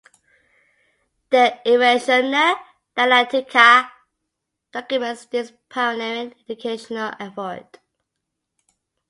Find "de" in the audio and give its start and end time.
1.29-1.43